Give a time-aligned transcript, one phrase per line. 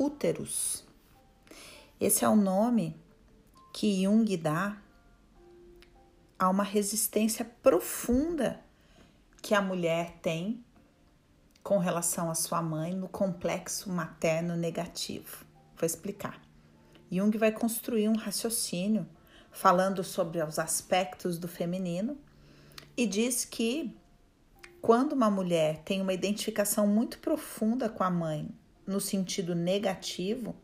[0.00, 0.82] úteros.
[2.00, 2.96] Esse é o nome
[3.70, 4.80] que Jung dá
[6.38, 8.58] a uma resistência profunda
[9.42, 10.64] que a mulher tem
[11.62, 15.44] com relação à sua mãe no complexo materno negativo.
[15.76, 16.40] Vou explicar.
[17.12, 19.06] Jung vai construir um raciocínio
[19.52, 22.16] falando sobre os aspectos do feminino
[22.96, 23.94] e diz que
[24.80, 28.48] quando uma mulher tem uma identificação muito profunda com a mãe
[28.86, 30.54] no sentido negativo,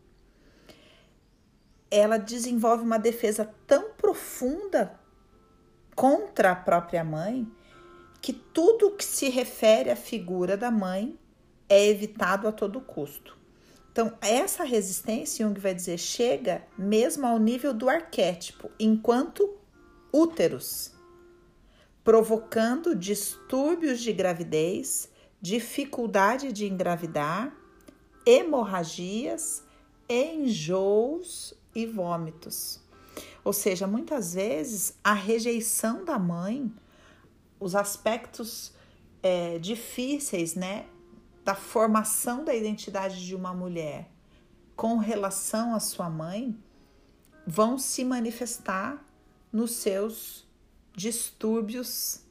[1.89, 4.99] ela desenvolve uma defesa tão profunda
[5.95, 7.47] contra a própria mãe
[8.21, 11.17] que tudo que se refere à figura da mãe
[11.69, 13.37] é evitado a todo custo.
[13.91, 19.57] Então, essa resistência, Jung vai dizer, chega mesmo ao nível do arquétipo, enquanto
[20.13, 20.93] úteros,
[22.03, 25.09] provocando distúrbios de gravidez,
[25.41, 27.56] dificuldade de engravidar,
[28.27, 29.63] hemorragias,
[30.09, 32.81] enjoos e vômitos.
[33.41, 36.69] Ou seja, muitas vezes a rejeição da mãe,
[37.57, 38.73] os aspectos
[39.23, 40.85] é, difíceis, né,
[41.45, 44.11] da formação da identidade de uma mulher
[44.75, 46.53] com relação à sua mãe,
[47.45, 49.01] vão se manifestar
[49.53, 50.45] nos seus
[50.93, 52.23] distúrbios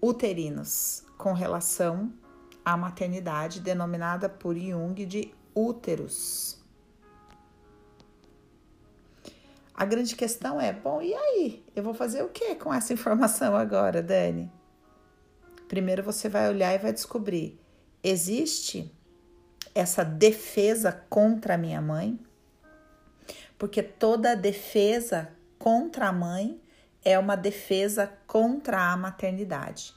[0.00, 2.12] uterinos com relação
[2.72, 6.58] à maternidade, denominada por Jung de úteros.
[9.74, 11.64] A grande questão é: bom, e aí?
[11.74, 14.50] Eu vou fazer o que com essa informação agora, Dani?
[15.68, 17.60] Primeiro você vai olhar e vai descobrir:
[18.02, 18.92] existe
[19.74, 22.18] essa defesa contra a minha mãe?
[23.56, 26.60] Porque toda defesa contra a mãe
[27.04, 29.94] é uma defesa contra a maternidade.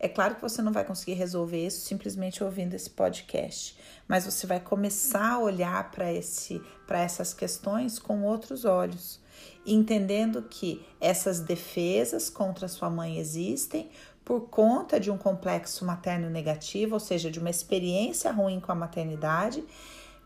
[0.00, 4.46] É claro que você não vai conseguir resolver isso simplesmente ouvindo esse podcast, mas você
[4.46, 9.20] vai começar a olhar para esse para essas questões com outros olhos,
[9.66, 13.90] entendendo que essas defesas contra sua mãe existem
[14.24, 18.74] por conta de um complexo materno negativo, ou seja, de uma experiência ruim com a
[18.74, 19.64] maternidade,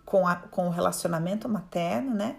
[0.04, 2.36] com, a, com o relacionamento materno, né?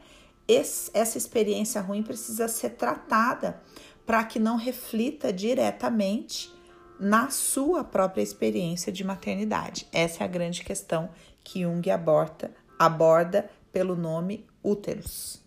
[0.47, 3.61] Esse, essa experiência ruim precisa ser tratada
[4.05, 6.53] para que não reflita diretamente
[6.99, 9.87] na sua própria experiência de maternidade.
[9.91, 11.09] Essa é a grande questão
[11.43, 15.42] que Jung aborda, aborda pelo nome úteros.